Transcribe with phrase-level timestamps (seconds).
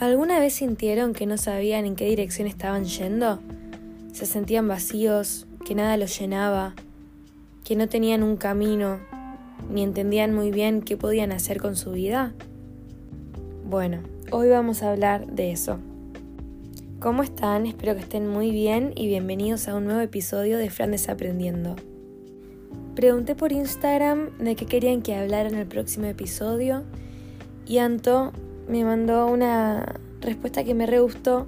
[0.00, 3.38] ¿Alguna vez sintieron que no sabían en qué dirección estaban yendo?
[4.14, 6.74] ¿Se sentían vacíos, que nada los llenaba,
[7.64, 8.98] que no tenían un camino,
[9.70, 12.32] ni entendían muy bien qué podían hacer con su vida?
[13.68, 13.98] Bueno,
[14.30, 15.78] hoy vamos a hablar de eso.
[16.98, 17.66] ¿Cómo están?
[17.66, 21.76] Espero que estén muy bien y bienvenidos a un nuevo episodio de Fran Desaprendiendo.
[22.94, 26.84] Pregunté por Instagram de qué querían que hablara en el próximo episodio
[27.66, 28.32] y Anto
[28.68, 31.46] me mandó una respuesta que me re gustó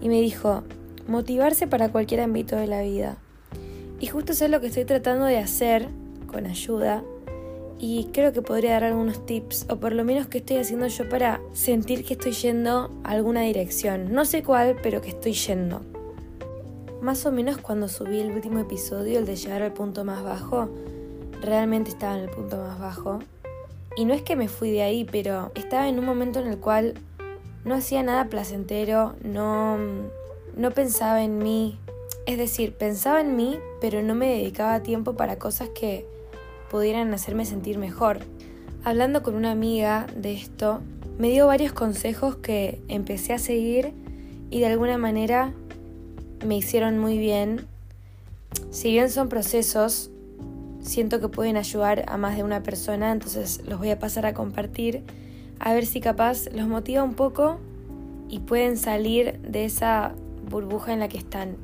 [0.00, 0.62] y me dijo,
[1.06, 3.18] motivarse para cualquier ámbito de la vida.
[4.00, 5.88] Y justo eso es lo que estoy tratando de hacer
[6.30, 7.02] con ayuda
[7.80, 11.08] y creo que podría dar algunos tips o por lo menos qué estoy haciendo yo
[11.08, 14.12] para sentir que estoy yendo a alguna dirección.
[14.12, 15.80] No sé cuál, pero que estoy yendo.
[17.00, 20.68] Más o menos cuando subí el último episodio, el de llegar al punto más bajo,
[21.40, 23.20] realmente estaba en el punto más bajo
[23.98, 26.58] y no es que me fui de ahí, pero estaba en un momento en el
[26.58, 26.94] cual
[27.64, 29.76] no hacía nada placentero, no,
[30.56, 31.80] no pensaba en mí.
[32.24, 36.06] Es decir, pensaba en mí, pero no me dedicaba tiempo para cosas que
[36.70, 38.20] pudieran hacerme sentir mejor.
[38.84, 40.78] Hablando con una amiga de esto,
[41.18, 43.94] me dio varios consejos que empecé a seguir
[44.48, 45.52] y de alguna manera
[46.46, 47.66] me hicieron muy bien.
[48.70, 50.12] Si bien son procesos,
[50.80, 54.34] siento que pueden ayudar a más de una persona, entonces los voy a pasar a
[54.34, 55.02] compartir,
[55.58, 57.58] a ver si capaz los motiva un poco
[58.28, 60.14] y pueden salir de esa
[60.48, 61.56] burbuja en la que están.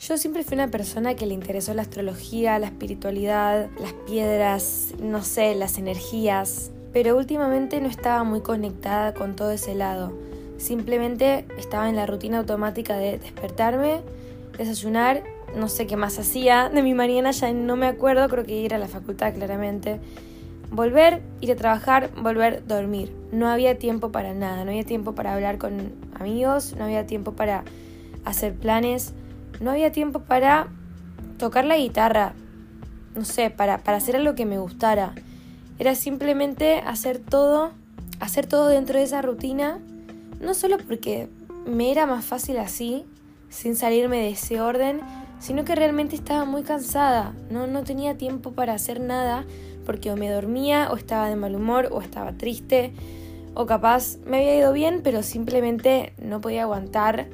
[0.00, 5.22] Yo siempre fui una persona que le interesó la astrología, la espiritualidad, las piedras, no
[5.22, 10.12] sé, las energías, pero últimamente no estaba muy conectada con todo ese lado.
[10.58, 14.02] Simplemente estaba en la rutina automática de despertarme,
[14.58, 15.22] desayunar
[15.56, 18.74] no sé qué más hacía de mi mañana, ya no me acuerdo, creo que ir
[18.74, 20.00] a la facultad claramente.
[20.70, 23.14] Volver, ir a trabajar, volver, dormir.
[23.32, 27.32] No había tiempo para nada, no había tiempo para hablar con amigos, no había tiempo
[27.32, 27.64] para
[28.24, 29.12] hacer planes,
[29.60, 30.68] no había tiempo para
[31.38, 32.34] tocar la guitarra,
[33.14, 35.14] no sé, para, para hacer algo que me gustara.
[35.78, 37.72] Era simplemente hacer todo,
[38.20, 39.78] hacer todo dentro de esa rutina,
[40.40, 41.28] no solo porque
[41.66, 43.04] me era más fácil así,
[43.48, 45.00] sin salirme de ese orden,
[45.38, 49.44] sino que realmente estaba muy cansada, no, no tenía tiempo para hacer nada
[49.84, 52.92] porque o me dormía o estaba de mal humor o estaba triste
[53.54, 57.28] o capaz me había ido bien pero simplemente no podía aguantar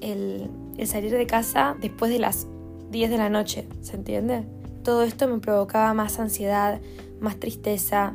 [0.00, 2.46] el, el salir de casa después de las
[2.90, 4.44] 10 de la noche, ¿se entiende?
[4.84, 6.80] Todo esto me provocaba más ansiedad,
[7.20, 8.14] más tristeza,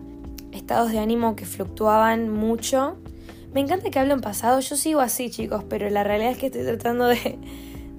[0.52, 2.96] estados de ánimo que fluctuaban mucho.
[3.54, 6.46] Me encanta que hable en pasado, yo sigo así chicos, pero la realidad es que
[6.46, 7.38] estoy tratando de,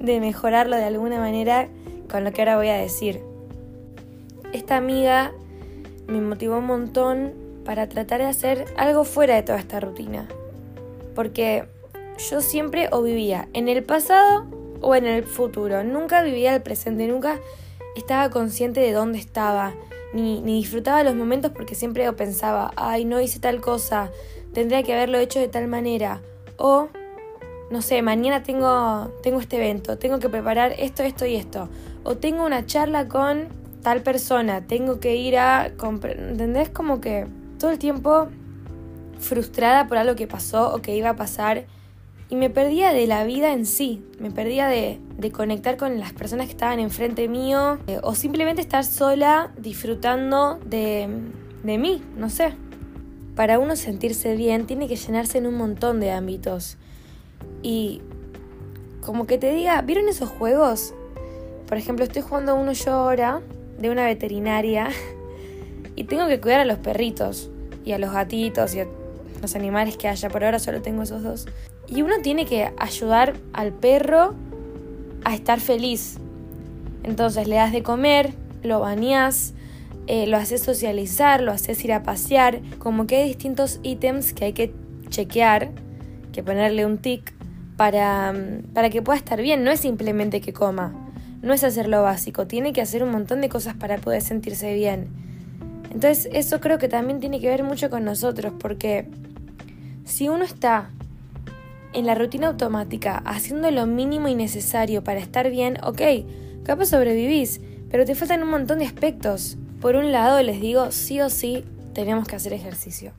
[0.02, 1.68] de mejorarlo de alguna manera
[2.10, 3.22] con lo que ahora voy a decir.
[4.52, 5.32] Esta amiga
[6.08, 7.32] me motivó un montón
[7.64, 10.26] para tratar de hacer algo fuera de toda esta rutina.
[11.14, 11.64] Porque
[12.30, 14.46] yo siempre o vivía en el pasado
[14.80, 15.84] o en el futuro.
[15.84, 17.38] Nunca vivía el presente, nunca
[17.96, 19.72] estaba consciente de dónde estaba,
[20.12, 24.10] ni, ni disfrutaba los momentos porque siempre pensaba, ay, no hice tal cosa,
[24.52, 26.20] tendría que haberlo hecho de tal manera.
[26.56, 26.88] O
[27.72, 31.70] no sé, mañana tengo, tengo este evento, tengo que preparar esto, esto y esto.
[32.04, 33.48] O tengo una charla con
[33.82, 35.66] tal persona, tengo que ir a...
[35.66, 36.68] ¿Entendés?
[36.68, 37.26] Como que
[37.58, 38.28] todo el tiempo
[39.18, 41.64] frustrada por algo que pasó o que iba a pasar
[42.28, 46.12] y me perdía de la vida en sí, me perdía de, de conectar con las
[46.12, 51.08] personas que estaban enfrente mío eh, o simplemente estar sola disfrutando de,
[51.62, 52.52] de mí, no sé.
[53.34, 56.76] Para uno sentirse bien tiene que llenarse en un montón de ámbitos
[57.62, 58.02] y
[59.00, 60.94] como que te diga, ¿vieron esos juegos?
[61.66, 63.40] Por ejemplo, estoy jugando uno yo ahora
[63.78, 64.88] de una veterinaria
[65.96, 67.50] y tengo que cuidar a los perritos
[67.84, 68.86] y a los gatitos y a
[69.40, 70.28] los animales que haya.
[70.28, 71.46] Por ahora solo tengo esos dos.
[71.88, 74.34] Y uno tiene que ayudar al perro
[75.24, 76.18] a estar feliz.
[77.02, 79.54] Entonces le das de comer, lo bañas,
[80.06, 82.60] eh, lo haces socializar, lo haces ir a pasear.
[82.78, 84.72] Como que hay distintos ítems que hay que
[85.08, 85.70] chequear,
[86.32, 87.34] que ponerle un tic
[87.82, 88.32] para,
[88.74, 89.64] para que pueda estar bien.
[89.64, 90.94] No es simplemente que coma,
[91.42, 94.72] no es hacer lo básico, tiene que hacer un montón de cosas para poder sentirse
[94.72, 95.08] bien.
[95.90, 99.08] Entonces eso creo que también tiene que ver mucho con nosotros, porque
[100.04, 100.90] si uno está
[101.92, 106.02] en la rutina automática, haciendo lo mínimo y necesario para estar bien, ok,
[106.62, 109.58] capaz sobrevivís, pero te faltan un montón de aspectos.
[109.80, 111.64] Por un lado, les digo, sí o sí,
[111.94, 113.10] tenemos que hacer ejercicio.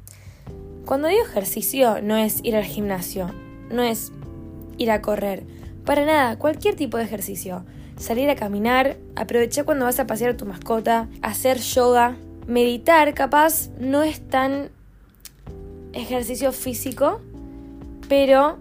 [0.85, 3.29] Cuando digo ejercicio, no es ir al gimnasio,
[3.69, 4.13] no es
[4.77, 5.43] ir a correr.
[5.85, 7.65] Para nada, cualquier tipo de ejercicio.
[7.97, 12.15] Salir a caminar, aprovechar cuando vas a pasear tu mascota, hacer yoga,
[12.47, 14.69] meditar, capaz no es tan
[15.93, 17.21] ejercicio físico,
[18.09, 18.57] pero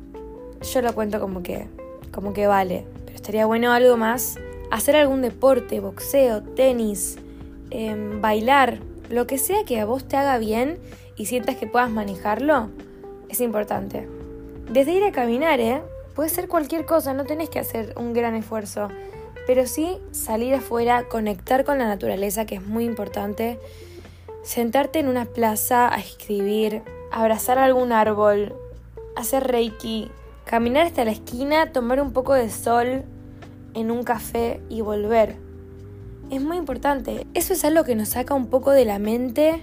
[0.62, 1.66] yo lo cuento como que,
[2.12, 2.84] como que vale.
[3.04, 4.38] Pero estaría bueno algo más,
[4.70, 7.16] hacer algún deporte, boxeo, tenis,
[7.70, 8.80] em, bailar,
[9.10, 10.78] lo que sea que a vos te haga bien
[11.16, 12.70] y sientas que puedas manejarlo,
[13.28, 14.08] es importante.
[14.70, 15.82] Desde ir a caminar, ¿eh?
[16.14, 18.88] Puede ser cualquier cosa, no tenés que hacer un gran esfuerzo,
[19.46, 23.58] pero sí salir afuera, conectar con la naturaleza, que es muy importante,
[24.42, 28.54] sentarte en una plaza a escribir, abrazar algún árbol,
[29.16, 30.10] hacer reiki,
[30.44, 33.04] caminar hasta la esquina, tomar un poco de sol
[33.74, 35.36] en un café y volver.
[36.30, 37.26] Es muy importante.
[37.34, 39.62] Eso es algo que nos saca un poco de la mente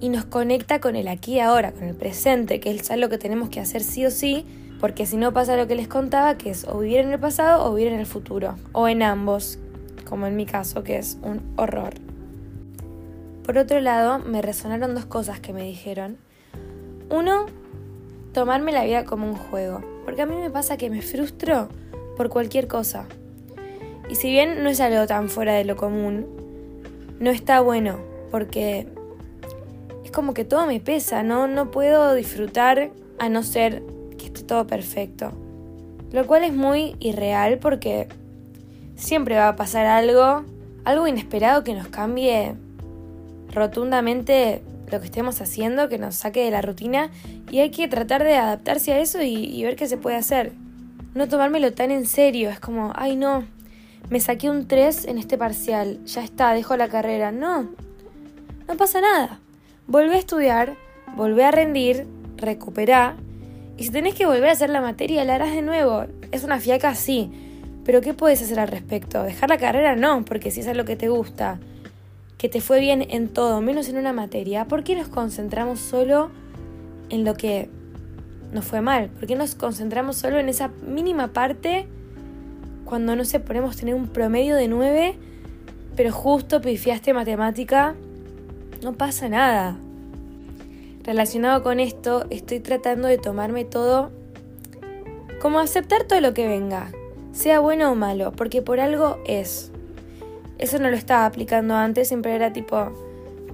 [0.00, 3.18] y nos conecta con el aquí y ahora, con el presente, que es algo que
[3.18, 4.46] tenemos que hacer sí o sí,
[4.80, 7.64] porque si no pasa lo que les contaba, que es o vivir en el pasado
[7.64, 9.58] o vivir en el futuro, o en ambos,
[10.08, 11.92] como en mi caso, que es un horror.
[13.44, 16.16] Por otro lado, me resonaron dos cosas que me dijeron.
[17.10, 17.46] Uno,
[18.32, 21.68] tomarme la vida como un juego, porque a mí me pasa que me frustro
[22.16, 23.06] por cualquier cosa.
[24.08, 26.26] Y si bien no es algo tan fuera de lo común,
[27.18, 27.98] no está bueno,
[28.30, 28.88] porque
[30.04, 31.46] es como que todo me pesa, ¿no?
[31.46, 33.82] No puedo disfrutar a no ser
[34.32, 35.32] esté todo perfecto.
[36.12, 38.08] Lo cual es muy irreal porque
[38.96, 40.44] siempre va a pasar algo,
[40.84, 42.54] algo inesperado que nos cambie
[43.52, 47.10] rotundamente lo que estemos haciendo, que nos saque de la rutina
[47.50, 50.52] y hay que tratar de adaptarse a eso y, ver qué se puede hacer.
[51.14, 53.44] No tomármelo tan en serio, es como, ay no,
[54.10, 57.32] me saqué un 3 en este parcial, ya está, dejo la carrera.
[57.32, 57.68] No,
[58.68, 59.40] no pasa nada.
[59.86, 60.76] Volvé a estudiar,
[61.16, 62.06] volvé a rendir,
[62.36, 63.16] recuperá
[63.80, 66.04] y si tenés que volver a hacer la materia, la harás de nuevo.
[66.32, 67.30] Es una fiaca, sí.
[67.82, 69.22] Pero ¿qué puedes hacer al respecto?
[69.22, 69.96] ¿Dejar la carrera?
[69.96, 71.58] No, porque si es algo que te gusta
[72.36, 76.30] que te fue bien en todo, menos en una materia, ¿por qué nos concentramos solo
[77.08, 77.70] en lo que
[78.52, 79.08] nos fue mal?
[79.08, 81.88] ¿Por qué nos concentramos solo en esa mínima parte
[82.84, 85.14] cuando, no sé, ponemos tener un promedio de 9,
[85.96, 87.94] pero justo pifiaste matemática?
[88.82, 89.78] No pasa nada.
[91.02, 94.10] Relacionado con esto, estoy tratando de tomarme todo
[95.40, 96.92] como aceptar todo lo que venga,
[97.32, 99.72] sea bueno o malo, porque por algo es.
[100.58, 102.92] Eso no lo estaba aplicando antes, siempre era tipo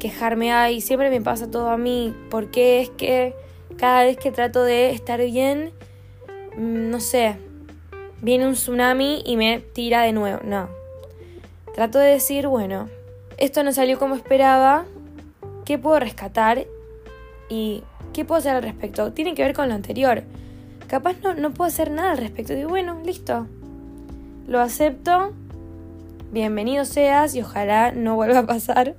[0.01, 3.35] quejarme, ay, siempre me pasa todo a mí, porque es que
[3.77, 5.71] cada vez que trato de estar bien,
[6.57, 7.37] mm, no sé,
[8.21, 10.41] viene un tsunami y me tira de nuevo.
[10.43, 10.69] No.
[11.75, 12.89] Trato de decir, bueno,
[13.37, 14.87] esto no salió como esperaba,
[15.65, 16.67] ¿qué puedo rescatar?
[17.49, 17.83] ¿Y
[18.13, 19.13] qué puedo hacer al respecto?
[19.13, 20.25] Tiene que ver con lo anterior.
[20.89, 22.55] Capaz no, no puedo hacer nada al respecto.
[22.55, 23.47] Digo, bueno, listo.
[24.47, 25.33] Lo acepto
[26.33, 28.95] bienvenido seas y ojalá no vuelva a pasar,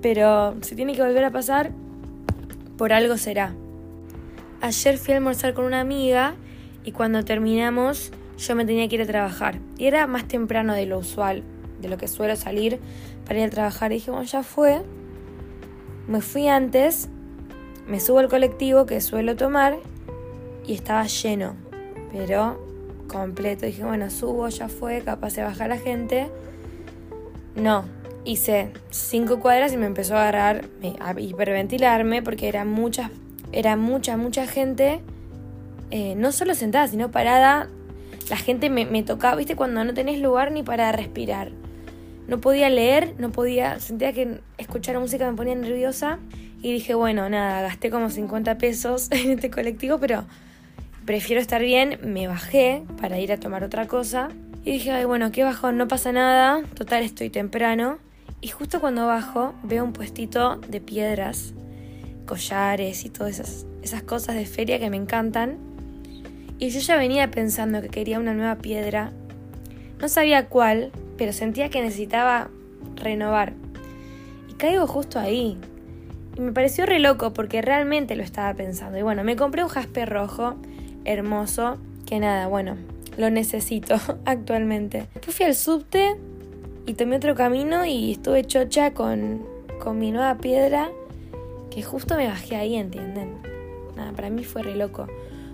[0.00, 1.72] pero si tiene que volver a pasar,
[2.78, 3.54] por algo será.
[4.60, 6.34] Ayer fui a almorzar con una amiga
[6.84, 9.58] y cuando terminamos yo me tenía que ir a trabajar.
[9.76, 11.42] Y era más temprano de lo usual,
[11.80, 12.78] de lo que suelo salir
[13.26, 13.92] para ir a trabajar.
[13.92, 14.80] Y dije, bueno, ya fue.
[16.08, 17.10] Me fui antes,
[17.86, 19.78] me subo al colectivo que suelo tomar
[20.66, 21.56] y estaba lleno,
[22.12, 22.70] pero
[23.08, 23.66] completo.
[23.66, 26.28] Dije, bueno, subo, ya fue, capaz de bajar la gente.
[27.56, 27.84] No,
[28.24, 30.64] hice cinco cuadras y me empezó a agarrar,
[31.00, 33.10] a hiperventilarme porque era mucha,
[33.52, 35.00] era mucha, mucha gente,
[35.90, 37.68] eh, no solo sentada, sino parada.
[38.28, 41.50] La gente me, me tocaba, viste, cuando no tenés lugar ni para respirar.
[42.28, 46.20] No podía leer, no podía, sentía que escuchar música me ponía nerviosa
[46.62, 50.24] y dije, bueno, nada, gasté como 50 pesos en este colectivo, pero
[51.06, 54.28] prefiero estar bien, me bajé para ir a tomar otra cosa
[54.64, 57.98] y dije, ay, bueno, qué bajón, no pasa nada, total estoy temprano.
[58.42, 61.54] Y justo cuando bajo veo un puestito de piedras,
[62.26, 65.58] collares y todas esas, esas cosas de feria que me encantan.
[66.58, 69.12] Y yo ya venía pensando que quería una nueva piedra.
[69.98, 72.50] No sabía cuál, pero sentía que necesitaba
[72.96, 73.54] renovar.
[74.48, 75.58] Y caigo justo ahí.
[76.36, 78.98] Y me pareció re loco porque realmente lo estaba pensando.
[78.98, 80.54] Y bueno, me compré un jaspe rojo,
[81.04, 82.76] hermoso, que nada, bueno,
[83.16, 85.06] lo necesito actualmente.
[85.14, 86.16] Después fui al subte
[86.86, 89.42] y tomé otro camino y estuve chocha con,
[89.82, 90.90] con mi nueva piedra
[91.70, 93.36] que justo me bajé ahí, ¿entienden?
[93.96, 95.06] Nada, para mí fue re loco.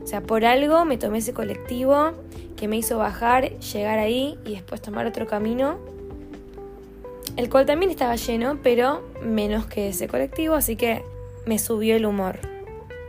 [0.02, 2.12] O sea, por algo me tomé ese colectivo
[2.56, 5.78] que me hizo bajar, llegar ahí y después tomar otro camino.
[7.36, 11.02] El cual también estaba lleno, pero menos que ese colectivo, así que
[11.44, 12.38] me subió el humor.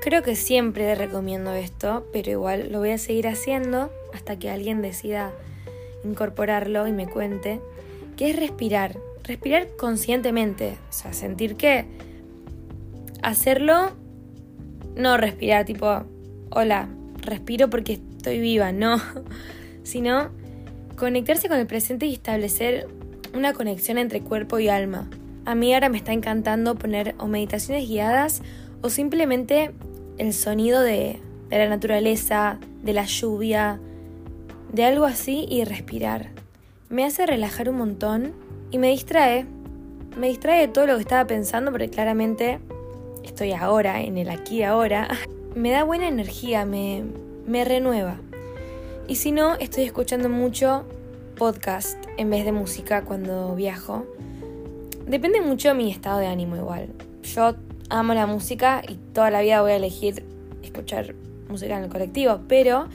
[0.02, 4.82] Creo que siempre recomiendo esto, pero igual lo voy a seguir haciendo hasta que alguien
[4.82, 5.32] decida
[6.04, 7.62] incorporarlo y me cuente,
[8.16, 11.86] que es respirar, respirar conscientemente, o sea, sentir que
[13.22, 13.92] hacerlo
[14.96, 16.04] no respirar tipo,
[16.52, 16.90] hola,
[17.22, 19.02] respiro porque estoy viva, no,
[19.84, 20.30] sino
[20.98, 22.88] conectarse con el presente y establecer
[23.38, 25.08] una conexión entre cuerpo y alma.
[25.46, 28.42] A mí ahora me está encantando poner o meditaciones guiadas
[28.82, 29.72] o simplemente
[30.18, 33.80] el sonido de, la naturaleza, de la lluvia,
[34.74, 36.32] de algo así y respirar.
[36.90, 38.34] Me hace relajar un montón
[38.72, 39.46] y me distrae.
[40.18, 42.60] Me distrae de todo lo que estaba pensando porque claramente
[43.24, 45.08] estoy ahora, en el aquí ahora.
[45.56, 47.04] Me da buena energía, me,
[47.48, 48.18] me renueva.
[49.08, 50.86] Y si no, estoy escuchando mucho
[51.38, 54.06] podcast en vez de música cuando viajo.
[55.06, 56.90] Depende mucho de mi estado de ánimo igual.
[57.24, 57.56] Yo
[57.90, 60.26] amo la música y toda la vida voy a elegir
[60.64, 61.16] escuchar
[61.48, 62.88] música en el colectivo, pero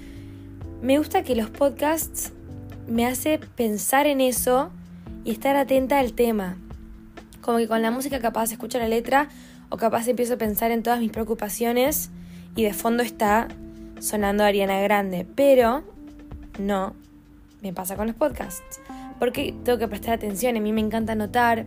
[0.83, 2.33] me gusta que los podcasts
[2.89, 4.71] me hace pensar en eso
[5.25, 6.59] y estar atenta al tema.
[7.41, 9.29] Como que con la música capaz escucho la letra
[9.71, 12.11] o capaz empiezo a pensar en todas mis preocupaciones
[12.57, 13.49] y de fondo está
[14.01, 15.85] sonando Ariana Grande, pero
[16.59, 16.95] no
[17.63, 18.81] me pasa con los podcasts,
[19.19, 21.67] porque tengo que prestar atención, a mí me encanta notar.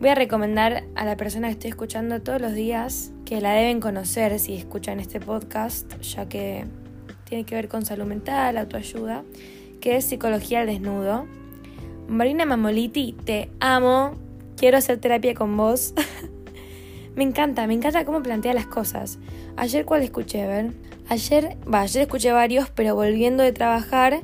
[0.00, 3.80] Voy a recomendar a la persona que estoy escuchando todos los días que la deben
[3.80, 6.64] conocer si escuchan este podcast, ya que
[7.24, 9.24] tiene que ver con salud mental, autoayuda,
[9.80, 11.26] que es Psicología al Desnudo.
[12.08, 14.14] Marina Mamoliti, te amo,
[14.56, 15.94] quiero hacer terapia con vos.
[17.14, 19.18] me encanta, me encanta cómo plantea las cosas.
[19.56, 20.46] Ayer, ¿cuál escuché?
[20.46, 20.72] ver?
[21.08, 24.20] Ayer, va, ayer escuché varios, pero volviendo de trabajar,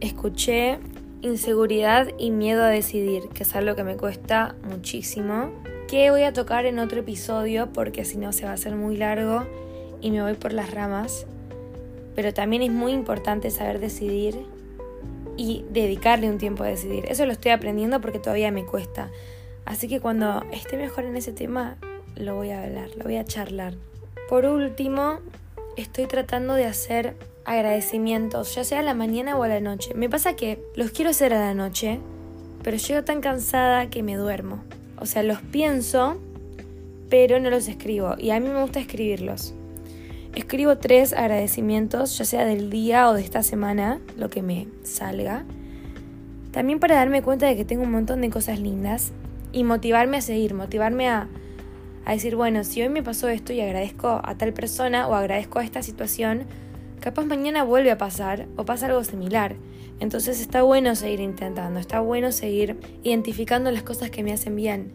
[0.00, 0.78] escuché
[1.22, 5.50] inseguridad y miedo a decidir, que es algo que me cuesta muchísimo,
[5.88, 8.96] que voy a tocar en otro episodio porque si no se va a hacer muy
[8.96, 9.46] largo
[10.00, 11.26] y me voy por las ramas.
[12.14, 14.36] Pero también es muy importante saber decidir
[15.36, 17.04] y dedicarle un tiempo a decidir.
[17.08, 19.10] Eso lo estoy aprendiendo porque todavía me cuesta.
[19.64, 21.76] Así que cuando esté mejor en ese tema,
[22.14, 23.74] lo voy a hablar, lo voy a charlar.
[24.28, 25.20] Por último,
[25.76, 29.94] estoy tratando de hacer agradecimientos, ya sea a la mañana o a la noche.
[29.94, 32.00] Me pasa que los quiero hacer a la noche,
[32.62, 34.62] pero llego tan cansada que me duermo.
[34.98, 36.20] O sea, los pienso,
[37.08, 38.16] pero no los escribo.
[38.18, 39.54] Y a mí me gusta escribirlos.
[40.34, 45.44] Escribo tres agradecimientos, ya sea del día o de esta semana, lo que me salga.
[46.50, 49.12] También para darme cuenta de que tengo un montón de cosas lindas
[49.52, 51.28] y motivarme a seguir, motivarme a,
[52.04, 55.58] a decir, bueno, si hoy me pasó esto y agradezco a tal persona o agradezco
[55.58, 56.46] a esta situación,
[57.06, 59.54] capaz mañana vuelve a pasar o pasa algo similar.
[60.00, 64.90] Entonces está bueno seguir intentando, está bueno seguir identificando las cosas que me hacen bien.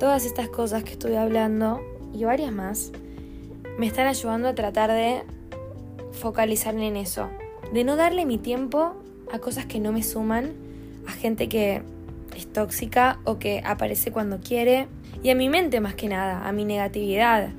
[0.00, 1.80] Todas estas cosas que estoy hablando
[2.12, 2.90] y varias más
[3.78, 5.22] me están ayudando a tratar de
[6.10, 7.28] focalizarme en eso,
[7.72, 8.96] de no darle mi tiempo
[9.32, 10.54] a cosas que no me suman,
[11.06, 11.82] a gente que
[12.36, 14.88] es tóxica o que aparece cuando quiere
[15.22, 17.50] y a mi mente más que nada, a mi negatividad,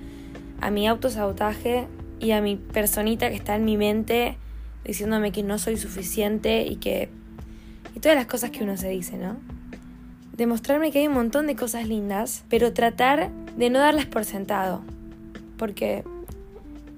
[0.60, 1.88] a mi autosabotaje
[2.20, 4.38] y a mi personita que está en mi mente
[4.84, 7.10] diciéndome que no soy suficiente y que...
[7.96, 9.38] y todas las cosas que uno se dice, ¿no?
[10.34, 14.84] Demostrarme que hay un montón de cosas lindas, pero tratar de no darlas por sentado,
[15.58, 16.04] porque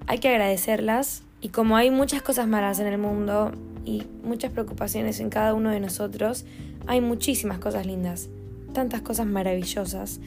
[0.08, 3.52] hay que agradecerlas y como hay muchas cosas malas en el mundo
[3.86, 6.46] y muchas preocupaciones en cada uno de nosotros,
[6.88, 8.30] hay muchísimas cosas lindas,
[8.74, 10.20] tantas cosas maravillosas.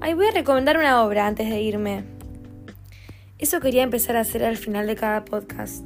[0.00, 2.04] Ay, voy a recomendar una obra antes de irme.
[3.38, 5.84] Eso quería empezar a hacer al final de cada podcast.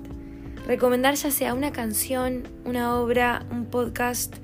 [0.67, 4.37] Recomendar ya sea una canción, una obra, un podcast,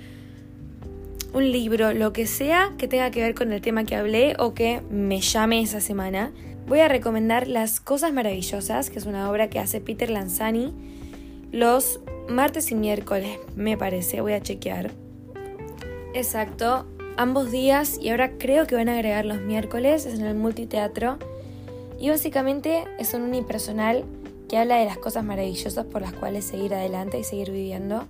[1.32, 4.52] un libro, lo que sea que tenga que ver con el tema que hablé o
[4.52, 6.32] que me llame esa semana.
[6.66, 10.74] Voy a recomendar Las Cosas Maravillosas, que es una obra que hace Peter Lanzani,
[11.50, 14.90] los martes y miércoles, me parece, voy a chequear.
[16.12, 16.86] Exacto,
[17.16, 21.18] ambos días y ahora creo que van a agregar los miércoles, es en el multiteatro.
[21.98, 24.04] Y básicamente es un unipersonal
[24.48, 28.06] que habla de las cosas maravillosas por las cuales seguir adelante y seguir viviendo.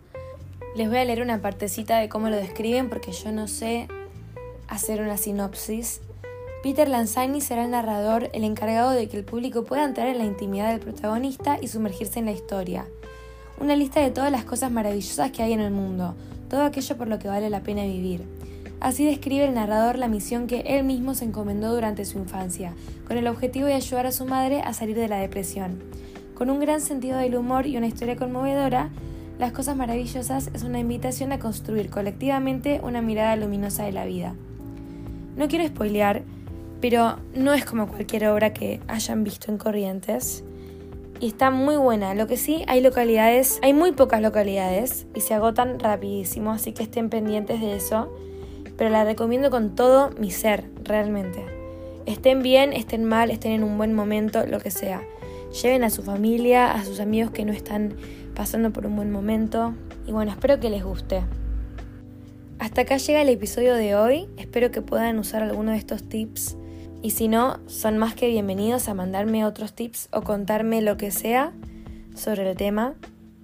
[0.76, 3.88] Les voy a leer una partecita de cómo lo describen porque yo no sé
[4.68, 6.02] hacer una sinopsis.
[6.62, 10.24] Peter Lanzani será el narrador, el encargado de que el público pueda entrar en la
[10.24, 12.86] intimidad del protagonista y sumergirse en la historia.
[13.58, 16.14] Una lista de todas las cosas maravillosas que hay en el mundo,
[16.50, 18.37] todo aquello por lo que vale la pena vivir.
[18.80, 22.74] Así describe el narrador la misión que él mismo se encomendó durante su infancia,
[23.06, 25.82] con el objetivo de ayudar a su madre a salir de la depresión.
[26.34, 28.90] Con un gran sentido del humor y una historia conmovedora,
[29.40, 34.34] Las Cosas Maravillosas es una invitación a construir colectivamente una mirada luminosa de la vida.
[35.36, 36.22] No quiero spoilear,
[36.80, 40.44] pero no es como cualquier obra que hayan visto en Corrientes.
[41.18, 42.14] Y está muy buena.
[42.14, 46.84] Lo que sí, hay localidades, hay muy pocas localidades y se agotan rapidísimo, así que
[46.84, 48.08] estén pendientes de eso
[48.78, 51.44] pero la recomiendo con todo mi ser, realmente.
[52.06, 55.02] Estén bien, estén mal, estén en un buen momento, lo que sea.
[55.62, 57.96] lleven a su familia, a sus amigos que no están
[58.34, 59.74] pasando por un buen momento.
[60.06, 61.22] Y bueno, espero que les guste.
[62.60, 64.28] Hasta acá llega el episodio de hoy.
[64.36, 66.56] Espero que puedan usar alguno de estos tips.
[67.02, 71.10] Y si no, son más que bienvenidos a mandarme otros tips o contarme lo que
[71.10, 71.52] sea
[72.14, 72.94] sobre el tema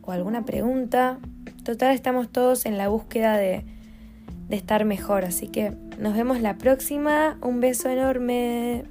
[0.02, 1.18] o alguna pregunta.
[1.64, 3.64] Total, estamos todos en la búsqueda de,
[4.48, 5.24] de estar mejor.
[5.24, 7.38] Así que nos vemos la próxima.
[7.42, 8.84] Un beso enorme.